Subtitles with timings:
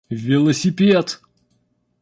[0.09, 1.21] Велосипед!